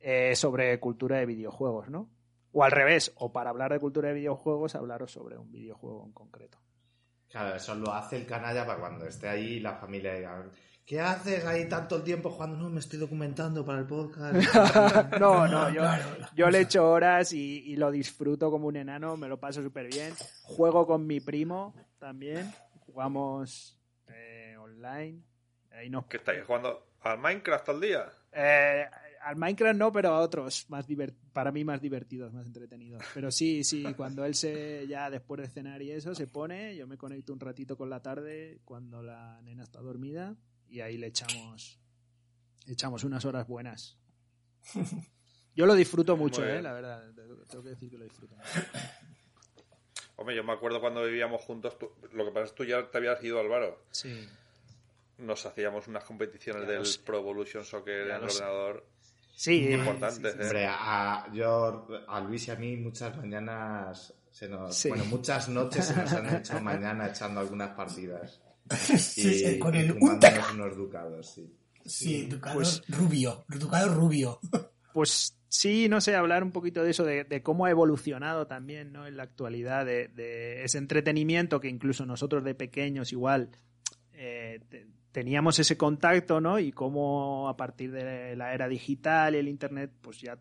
[0.00, 2.08] eh, sobre cultura de videojuegos, ¿no?
[2.52, 6.12] O al revés, o para hablar de cultura de videojuegos, hablaros sobre un videojuego en
[6.12, 6.58] concreto.
[7.28, 10.44] Claro, eso lo hace el canalla para cuando esté ahí la familia diga,
[10.84, 12.56] ¿qué haces ahí tanto tiempo jugando?
[12.56, 14.34] No, me estoy documentando para el podcast.
[15.20, 18.76] no, no, yo, Claro, las yo le echo horas y, y lo disfruto como un
[18.76, 20.12] enano, me lo paso súper bien.
[20.42, 25.22] Juego con mi primo también, jugamos eh, online.
[25.70, 28.12] Ahí nos, ¿Qué estáis jugando al Minecraft al día?
[28.32, 28.86] Eh,
[29.20, 33.02] al Minecraft no, pero a otros más divert- para mí más divertidos, más entretenidos.
[33.14, 36.86] Pero sí, sí, cuando él se ya después de cenar y eso se pone, yo
[36.86, 40.36] me conecto un ratito con la tarde cuando la nena está dormida
[40.68, 41.78] y ahí le echamos
[42.66, 43.98] echamos unas horas buenas.
[45.56, 47.04] Yo lo disfruto mucho, eh, la verdad,
[47.48, 48.36] tengo que decir que lo disfruto.
[48.36, 48.48] mucho.
[50.16, 52.90] Hombre, yo me acuerdo cuando vivíamos juntos, tú- lo que pasa es que tú ya
[52.90, 53.84] te habías ido, Álvaro.
[53.90, 54.28] Sí.
[55.18, 56.86] Nos hacíamos unas competiciones Ya del.
[57.04, 58.38] Pro Evolution Soccer Ya en el sé.
[59.42, 60.42] Sí, importantes, ¿eh?
[60.42, 64.90] Hombre, a, yo, a Luis y a mí muchas mañanas, se nos, Sí.
[64.90, 68.38] bueno, muchas noches se nos han hecho mañana echando algunas partidas.
[68.76, 71.56] Sí, sí, con el fumándonos unos ducados, sí.
[71.86, 74.40] Sí, Ducado Pues- rubio, Ducado rubio.
[74.92, 78.92] Pues sí, no sé, hablar un poquito de eso, de, de cómo ha evolucionado también
[78.92, 79.06] ¿no?
[79.06, 83.48] en la actualidad, de, de ese entretenimiento que incluso nosotros de pequeños igual
[84.12, 86.58] eh, te- teníamos ese contacto, ¿no?
[86.58, 90.38] Y cómo a partir de la era digital y el Internet, pues ya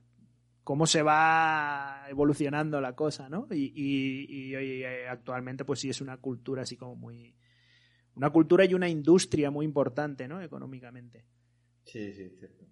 [0.63, 3.47] cómo se va evolucionando la cosa, ¿no?
[3.51, 7.35] Y, y- y eh, actualmente pues sí es una cultura así como muy...
[8.15, 10.41] Una cultura y una industria muy importante, ¿no?
[10.41, 11.25] Económicamente.
[11.85, 12.65] Sí, sí, cierto.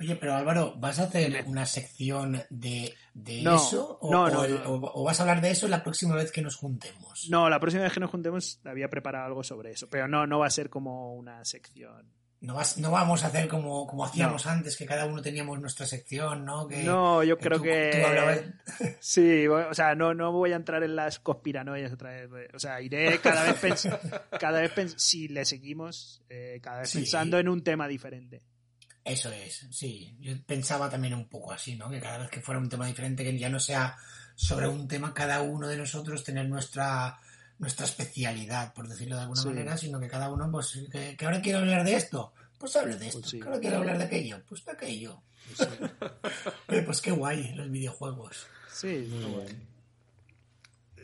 [0.00, 3.98] Oye, pero Álvaro, ¿vas a hacer una sección de, de No, eso?
[4.00, 6.56] O, no, no, o el- vas a hablar de eso la próxima vez que nos
[6.56, 7.28] juntemos?
[7.30, 10.38] No, la próxima vez que nos juntemos había preparado algo sobre eso, pero no, no
[10.40, 12.10] va a ser como una sección.
[12.40, 15.86] No, vas- no vamos a hacer como, como hacíamos antes, que cada uno teníamos nuestra
[15.86, 16.66] sección, ¿no?
[16.66, 18.42] Que, No, yo que creo tú- que tú hablabas-
[19.00, 22.28] sí, o sea, no, no voy a entrar en las conspiranoias otra vez.
[22.52, 23.88] O sea, iré cada vez pens-
[24.40, 26.98] cada vez pens- si le seguimos, eh, cada vez Sí.
[26.98, 28.42] pensando en un tema diferente.
[29.04, 30.16] Eso es, sí.
[30.20, 31.90] Yo pensaba también un poco así, ¿no?
[31.90, 33.96] Que cada vez que fuera un tema diferente, que ya no sea
[34.36, 37.18] sobre un tema cada uno de nosotros tener nuestra
[37.58, 39.48] nuestra especialidad, por decirlo de alguna Sí.
[39.48, 42.96] manera, sino que cada uno, pues, que, que ahora quiero hablar de esto, pues hable
[42.96, 43.20] de esto.
[43.20, 43.38] Pues sí.
[43.40, 45.22] Que ahora quiero hablar de aquello, pues de aquello.
[46.68, 48.46] Oye, pues qué guay los videojuegos.
[48.72, 49.68] Sí, Muy bien.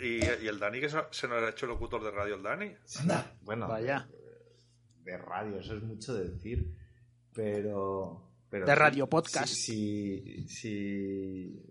[0.01, 2.73] ¿Y, y el Dani que se se nos ha hecho locutor de radio, el Dani?
[3.01, 3.33] Anda.
[3.43, 4.09] Bueno, Vaya.
[5.05, 6.73] De, de radio, eso es mucho decir,
[7.35, 8.23] pero...
[8.51, 9.47] pero De radio podcast.
[9.53, 11.63] Sí, sí,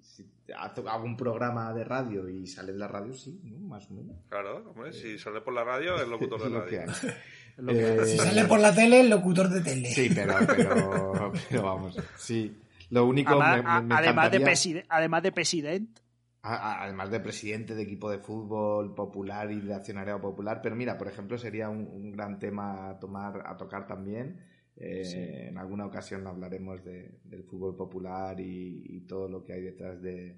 [0.00, 0.24] sí.
[0.54, 3.58] hago un programa de radio y sale de la radio, sí, ¿no?
[3.68, 4.16] más o menos.
[4.28, 8.02] Claro, hombre, si sale por la radio, es locutor de Lo que radio.
[8.02, 8.08] hay.
[8.08, 9.88] Si Eh, sale por la tele, el locutor de tele.
[9.90, 12.56] Sí, pero, pero, pero vamos, sí.
[12.90, 16.02] Lo único Además, me- me- además, de encantaría- preside- además de presidente.
[16.42, 21.08] además de presidente de equipo de fútbol popular y de accionariado popular, pero mira, por
[21.08, 24.40] ejemplo, sería un, un gran tema a tomar, a tocar también.
[24.76, 25.18] Eh, Sí.
[25.18, 30.00] En alguna ocasión hablaremos de- del fútbol popular y, y todo lo que hay detrás
[30.00, 30.36] de,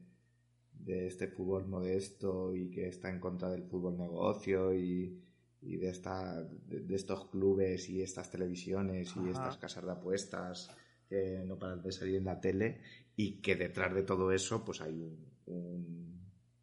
[0.72, 5.20] de este fútbol modesto y que está en contra del fútbol negocio y,
[5.62, 10.70] y de, esta, de, de estos clubes y estas televisiones y estas casas de apuestas
[11.08, 12.80] que no paran de salir en la tele
[13.16, 16.14] y que detrás de todo eso pues hay un, un-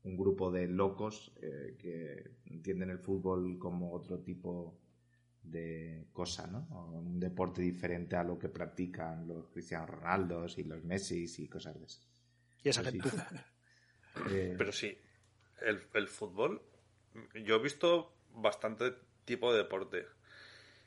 [0.03, 4.75] un grupo de locos eh, que entienden el fútbol como otro tipo
[5.43, 6.67] de cosa, ¿no?
[6.71, 11.47] O un deporte diferente a lo que practican los Cristiano Ronaldos y los Messi y
[11.47, 12.07] cosas de esas.
[12.63, 12.99] Y esa Pues sí.
[14.29, 14.97] Eh, Pero sí,
[15.61, 16.61] el, el fútbol,
[17.45, 20.05] yo he visto bastante tipo de deporte.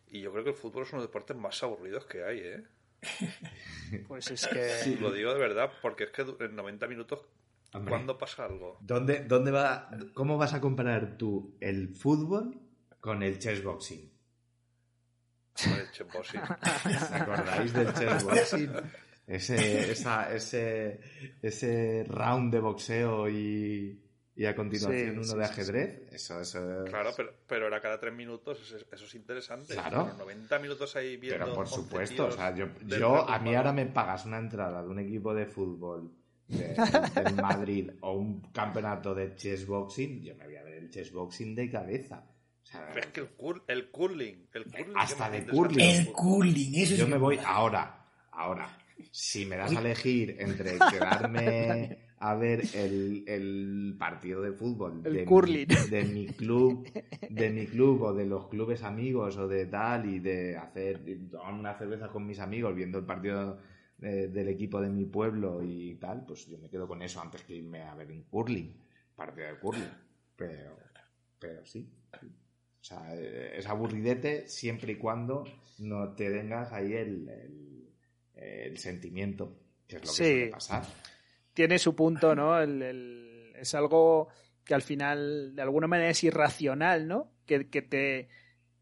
[0.08, 2.40] Y yo creo que el fútbol es uno de los deportes más aburridos que hay,
[2.40, 2.64] ¿eh?
[4.08, 4.96] Pues es que.
[5.00, 7.24] Lo digo de verdad, porque es que en 90 minutos,
[7.72, 7.90] Hombre.
[7.90, 8.78] ¿cuándo pasa algo?
[8.82, 12.60] ¿Dónde, dónde va, ¿Cómo vas a comparar tú el fútbol
[13.00, 14.12] con el chessboxing?
[15.94, 16.40] Chessboxing.
[16.96, 18.70] ¿Os acordáis del chessboxing?
[19.26, 21.00] Ese, esa, ese,
[21.40, 23.98] ese round de boxeo y,
[24.36, 26.12] y a continuación Sí, uno sí, de sí, ajedrez.
[26.12, 26.84] Eso, eso.
[26.84, 29.72] Claro, pero, pero era cada 3 minutos, eso es, eso es interesante.
[29.72, 30.04] Claro.
[30.12, 31.42] Pero 90 minutos ahí viendo.
[31.42, 34.82] Pero por 11 supuesto, o sea, yo, yo a mí ahora me pagas una entrada
[34.82, 36.12] de un equipo de fútbol
[36.48, 36.74] de-
[37.24, 41.70] del Madrid o un campeonato de chessboxing, yo me voy a ver el chessboxing de
[41.70, 42.26] cabeza.
[42.64, 45.80] O sea, Pero es que el, cur- el curling, el curling Hasta de curling.
[45.80, 48.78] El curling, eso yo sí me voy ahora, ahora.
[49.10, 55.12] Si me das a elegir entre quedarme a ver el, el partido de fútbol El
[55.12, 55.66] de, mi- curling.
[55.90, 56.88] de mi club,
[57.28, 61.00] de mi club o de los clubes amigos o de tal y de hacer
[61.52, 63.60] una cerveza con mis amigos viendo el partido
[64.00, 67.42] eh, del equipo de mi pueblo y tal, pues yo me quedo con eso antes
[67.42, 68.72] que irme a ver un curling,
[69.14, 69.90] partido de curling.
[70.36, 70.76] Pero,
[71.38, 71.88] pero sí.
[72.84, 75.44] O sea, eh, es aburridete siempre y cuando
[75.78, 77.88] no te tengas ahí el, el,
[78.34, 79.56] el sentimiento,
[79.88, 80.22] que es lo que Sí.
[80.24, 80.82] suele pasar.
[81.54, 82.60] tiene su punto, ¿no?
[82.60, 84.28] El- el- es algo
[84.66, 87.30] que al final, de alguna manera, es irracional, ¿no?
[87.46, 88.28] Que, que te,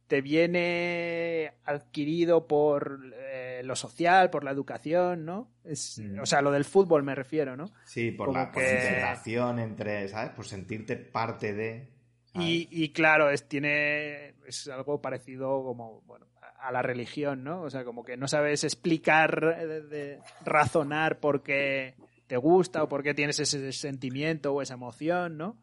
[0.08, 5.52] te viene adquirido por eh, lo social, por la educación, ¿no?
[5.64, 6.18] Es, Mm.
[6.18, 7.70] O sea, lo del fútbol me refiero, ¿no?
[7.84, 10.30] Sí, por Como la por que- integración entre, ¿sabes?
[10.32, 11.91] Por sentirte parte de...
[12.34, 16.26] Y, y claro, es, tiene, es algo parecido como, bueno,
[16.60, 17.62] a la religión, ¿no?
[17.62, 21.94] O sea, como que no sabes explicar, eh, de- de- razonar por qué
[22.26, 25.58] te gusta o por qué tienes ese sentimiento o esa emoción, ¿no?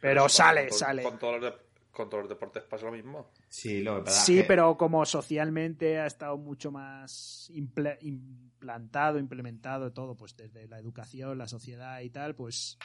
[0.00, 1.02] Pero eso sale, con, sale.
[1.02, 1.58] Con todos, los de-
[1.90, 3.30] con todos los deportes pasa lo mismo.
[3.48, 7.98] Sí, lo que pasa es Sí, que- pero como socialmente ha estado mucho más imple-
[8.00, 12.78] implantado, implementado todo, pues desde la educación, la sociedad y tal, pues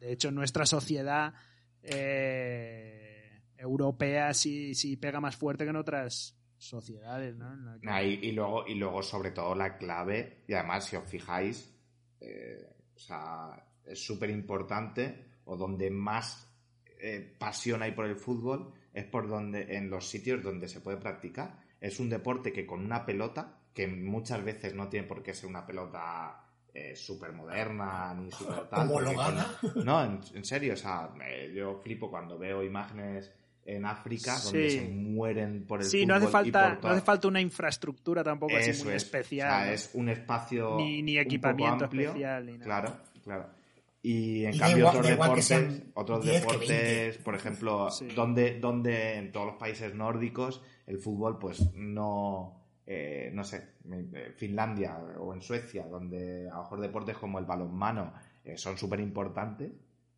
[0.00, 1.34] de hecho nuestra sociedad
[1.82, 7.52] eh, europea sí pega más fuerte que en otras sociedades, ¿no?
[8.02, 11.74] Y luego, y luego, sobre todo, la clave, y además, si os fijáis,
[12.20, 16.46] eh, o sea, es súper importante, o donde más
[17.00, 20.98] eh, pasión hay por el fútbol, es por donde, en los sitios donde se puede
[20.98, 21.64] practicar.
[21.80, 25.48] Es un deporte que con una pelota, que muchas veces no tiene por qué ser
[25.48, 28.88] una pelota eh, súper moderna ni súper tal.
[28.90, 29.04] con-
[29.84, 33.32] no, en, en serio, o sea, eh, yo flipo cuando veo imágenes
[33.66, 36.08] en África donde se mueren por el Sí, fútbol.
[36.08, 39.04] no hace y falta, no hace falta una infraestructura tampoco así eso muy es.
[39.04, 39.48] especial.
[39.48, 40.76] O sea, es un espacio.
[40.76, 42.08] Ni- ni equipamiento amplio.
[42.08, 42.64] especial ni nada.
[42.64, 43.46] Claro, claro.
[44.02, 48.06] Y en Y cambio, igual- otros deportes, otros 10 que deportes, por ejemplo, Sí.
[48.16, 52.59] donde, donde en todos los países nórdicos el fútbol, pues no.
[52.92, 57.44] Eh, no sé, eh, Finlandia o en Suecia, donde a lo mejor deportes como el
[57.44, 58.12] balonmano
[58.44, 59.70] eh, son súper importantes,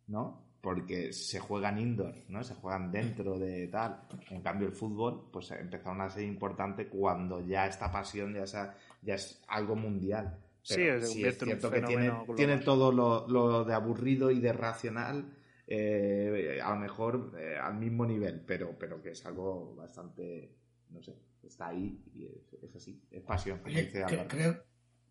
[0.07, 0.41] ¿no?
[0.59, 2.43] Porque se juegan indoor, ¿no?
[2.43, 4.01] Se juegan dentro de tal.
[4.31, 8.75] En cambio, el fútbol, pues empezaron a ser importante cuando ya esta pasión ya, sea-
[9.03, 10.35] ya es algo mundial.
[10.63, 12.07] Sí, Pero es cierto que tiene,
[12.37, 15.31] tiene todo lo, lo de aburrido y de racional,
[15.67, 20.49] eh, a lo mejor eh, al mismo nivel, pero, pero que es algo bastante,
[20.89, 23.61] no sé, está ahí y es, es así, es pasión.
[23.65, 24.27] Oye, dice cre- Álvaro.
[24.29, 24.63] creo,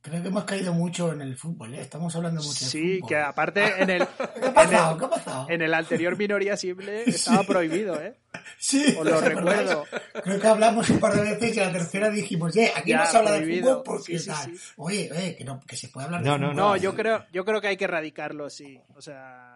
[0.04, 1.80] Creo que hemos caído mucho en el fútbol, ¿eh?
[1.80, 4.98] Estamos hablando mucho Sí, que aparte en el, ¿Qué ha pasado?
[4.98, 5.46] ¿Qué ha pasado?
[5.48, 8.16] en el anterior minoría simple estaba prohibido, ¿eh?
[8.58, 9.84] Sí, Os lo recuerdo.
[10.24, 12.98] Creo que hablamos un par de veces y a la tercera dijimos, eh, aquí Ya,
[13.04, 14.56] no se habla de fútbol porque Sí, sí, tal.
[14.56, 14.72] sí.
[14.76, 16.56] Oye, oye, que, no, que se puede hablar No, de no, fútbol.
[16.56, 18.80] No, yo creo, yo creo que hay que erradicarlo, sí.
[18.96, 19.51] O sea,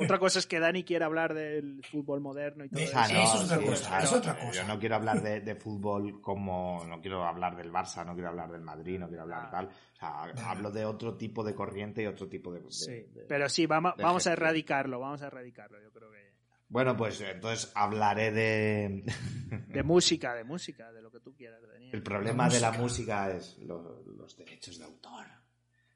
[0.00, 2.98] otra cosa es que Dani quiera hablar del fútbol moderno y todo De- eso.
[2.98, 4.64] Ah, no, eso es otra sí, cosa, es otra Yo cosa.
[4.64, 6.84] no quiero hablar de, de fútbol como.
[6.86, 9.50] No quiero hablar del Barça, no quiero hablar del Madrid, no quiero hablar Ah.
[9.50, 9.66] tal.
[9.66, 12.60] O sea, hablo de otro tipo de corriente y otro tipo de.
[12.60, 16.10] de- Sí, de- pero sí, vamos, de vamos a erradicarlo, vamos a erradicarlo, yo creo
[16.10, 16.26] que...
[16.68, 19.04] Bueno, pues entonces hablaré de.
[19.68, 21.90] De música, de música, de lo que tú quieras, Daniel.
[21.94, 23.26] El problema de la música.
[23.26, 25.24] música es lo- los derechos de autor.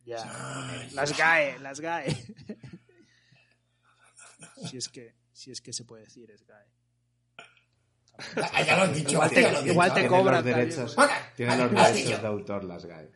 [0.05, 0.19] Ya.
[0.71, 2.17] Ay, Las GAE, las GAE.
[4.69, 6.67] Si es que, si es que se puede decir, es GAE.
[8.53, 9.11] Ah, ya lo has dicho.
[9.13, 11.11] Igual te- igual cobran los también, derechos, pues.
[11.37, 13.11] tiene los derechos de autor las GAE.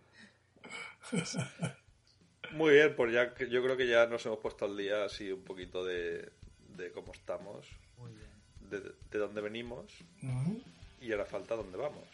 [2.52, 5.30] Muy bien, pues ya que- yo creo que ya nos hemos puesto al día así
[5.32, 6.30] un poquito de,
[6.76, 7.66] de cómo estamos,
[7.98, 8.30] Muy bien.
[8.70, 9.92] de, de dónde venimos
[11.00, 12.04] y ahora falta dónde vamos.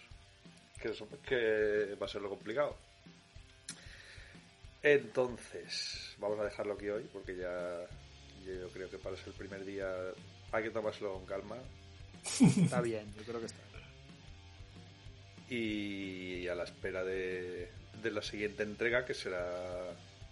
[0.80, 2.74] Que, eso, que va a ser lo complicado.
[4.82, 7.80] Entonces, vamos a dejarlo aquí hoy porque ya
[8.46, 9.86] yo creo que para ser el primer día
[10.52, 11.56] hay que tomárselo con calma
[12.40, 13.60] Está bien, yo creo que está
[15.48, 17.70] y a la espera de,
[18.02, 19.44] de la siguiente entrega que será,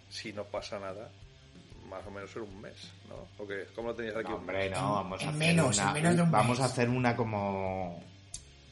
[0.09, 1.09] si no pasa nada,
[1.89, 3.27] más o menos en un mes, ¿no?
[3.43, 3.65] ¿O qué?
[3.75, 4.29] ¿Cómo lo tenías aquí?
[4.29, 4.71] No, un hombre, mes?
[4.79, 8.01] no, vamos a hacer menos, una, en menos de un vamos a hacer una como,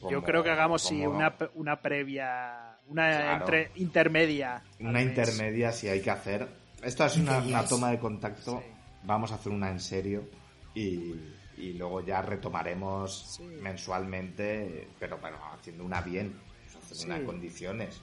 [0.10, 3.40] Yo creo que hagamos sí, una, pe- una previa, una Claro.
[3.42, 4.64] entre- intermedia.
[4.80, 6.48] una intermedia si hay que hacer.
[6.82, 8.62] Esto es una, una toma de contacto.
[8.66, 8.72] Sí.
[9.08, 10.30] Vamos a hacer una en serio
[10.76, 11.14] y,
[11.58, 13.44] y luego ya retomaremos Sí.
[13.44, 17.06] mensualmente, pero bueno, haciendo una bien, pues hacer Sí.
[17.06, 18.02] una en condiciones.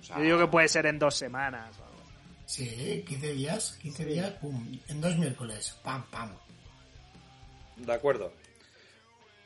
[0.00, 2.64] O sea, Yo digo que puede ser en dos semanas o algo así.
[2.64, 6.30] Sí, 15 días, 15 días, pum, en dos miércoles, pam, pam.
[7.76, 8.32] De acuerdo.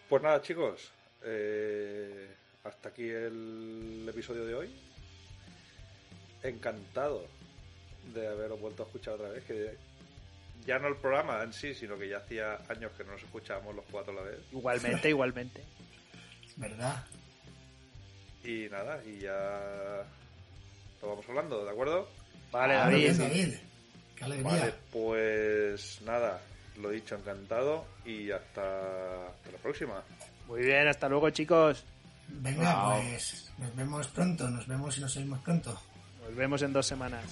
[0.08, 0.90] Pues nada, chicos.
[1.26, 4.70] eh, hasta aquí el episodio de hoy.
[6.42, 7.24] Encantado
[8.12, 9.44] de haberos vuelto a escuchar otra vez.
[9.44, 9.76] Que
[10.66, 13.74] ya no el programa en sí, sino que ya hacía años que no nos escuchábamos
[13.76, 14.38] los cuatro a la vez.
[14.52, 15.64] Igualmente, igualmente.
[16.56, 17.04] ¿Verdad?
[18.44, 20.04] Y nada, y ya
[21.02, 22.08] lo vamos hablando, ¿de acuerdo?
[22.52, 22.98] Vale, Muy David.
[23.04, 23.54] bien, David.
[24.16, 24.50] Qué alegría.
[24.52, 26.40] Vale, pues nada,
[26.76, 30.02] lo dicho, encantado y hasta, hasta la próxima.
[30.46, 31.84] Muy bien, hasta luego, chicos.
[32.28, 35.78] Venga, pues nos vemos pronto, nos vemos y nos oímos pronto.
[36.22, 37.24] Nos vemos en dos semanas.